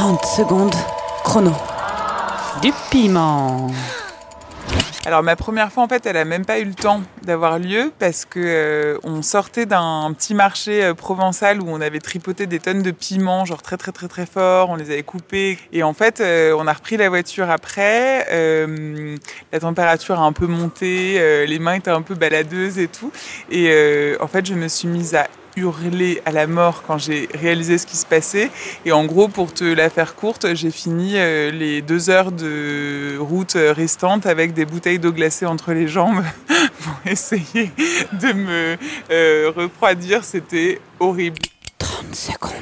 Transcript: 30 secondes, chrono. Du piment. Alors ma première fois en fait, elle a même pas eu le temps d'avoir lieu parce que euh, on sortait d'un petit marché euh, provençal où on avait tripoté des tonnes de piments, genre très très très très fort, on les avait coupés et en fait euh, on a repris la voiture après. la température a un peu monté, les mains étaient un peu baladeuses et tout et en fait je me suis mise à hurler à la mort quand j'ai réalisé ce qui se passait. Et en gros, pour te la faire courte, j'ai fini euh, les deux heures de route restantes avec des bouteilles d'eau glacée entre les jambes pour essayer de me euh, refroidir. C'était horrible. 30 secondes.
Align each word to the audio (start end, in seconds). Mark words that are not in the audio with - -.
30 0.00 0.24
secondes, 0.24 0.74
chrono. 1.24 1.52
Du 2.62 2.72
piment. 2.90 3.70
Alors 5.04 5.22
ma 5.22 5.36
première 5.36 5.70
fois 5.70 5.82
en 5.82 5.88
fait, 5.88 6.06
elle 6.06 6.16
a 6.16 6.24
même 6.24 6.46
pas 6.46 6.58
eu 6.58 6.64
le 6.64 6.72
temps 6.72 7.02
d'avoir 7.22 7.58
lieu 7.58 7.92
parce 7.98 8.24
que 8.24 8.40
euh, 8.40 8.98
on 9.02 9.20
sortait 9.20 9.66
d'un 9.66 10.10
petit 10.16 10.32
marché 10.32 10.82
euh, 10.82 10.94
provençal 10.94 11.60
où 11.60 11.66
on 11.68 11.82
avait 11.82 11.98
tripoté 11.98 12.46
des 12.46 12.60
tonnes 12.60 12.82
de 12.82 12.92
piments, 12.92 13.44
genre 13.44 13.60
très 13.60 13.76
très 13.76 13.92
très 13.92 14.08
très 14.08 14.24
fort, 14.24 14.70
on 14.70 14.76
les 14.76 14.90
avait 14.90 15.02
coupés 15.02 15.58
et 15.70 15.82
en 15.82 15.92
fait 15.92 16.22
euh, 16.22 16.56
on 16.58 16.66
a 16.66 16.72
repris 16.72 16.96
la 16.96 17.10
voiture 17.10 17.50
après. 17.50 18.26
la 19.52 19.60
température 19.60 20.18
a 20.18 20.22
un 20.22 20.32
peu 20.32 20.46
monté, 20.46 21.46
les 21.46 21.58
mains 21.58 21.74
étaient 21.74 21.90
un 21.90 22.00
peu 22.00 22.14
baladeuses 22.14 22.78
et 22.78 22.88
tout 22.88 23.12
et 23.50 24.16
en 24.18 24.28
fait 24.28 24.46
je 24.46 24.54
me 24.54 24.68
suis 24.68 24.88
mise 24.88 25.14
à 25.14 25.26
hurler 25.56 26.22
à 26.24 26.32
la 26.32 26.46
mort 26.46 26.82
quand 26.86 26.98
j'ai 26.98 27.28
réalisé 27.34 27.78
ce 27.78 27.86
qui 27.86 27.96
se 27.96 28.06
passait. 28.06 28.50
Et 28.84 28.92
en 28.92 29.04
gros, 29.04 29.28
pour 29.28 29.52
te 29.52 29.64
la 29.64 29.90
faire 29.90 30.14
courte, 30.14 30.54
j'ai 30.54 30.70
fini 30.70 31.12
euh, 31.16 31.50
les 31.50 31.82
deux 31.82 32.10
heures 32.10 32.32
de 32.32 33.16
route 33.18 33.56
restantes 33.56 34.26
avec 34.26 34.54
des 34.54 34.64
bouteilles 34.64 34.98
d'eau 34.98 35.12
glacée 35.12 35.46
entre 35.46 35.72
les 35.72 35.88
jambes 35.88 36.22
pour 36.48 36.94
essayer 37.10 37.70
de 38.12 38.32
me 38.32 38.76
euh, 39.10 39.52
refroidir. 39.54 40.24
C'était 40.24 40.80
horrible. 40.98 41.38
30 41.78 42.14
secondes. 42.14 42.60